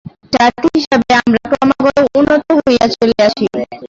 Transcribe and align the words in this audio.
জাতি 0.33 0.67
হিসাবে 0.75 1.11
আমরা 1.19 1.41
ক্রমাগত 1.49 1.97
উন্নত 2.17 2.47
হইয়া 2.59 2.85
চলিয়াছি। 2.95 3.45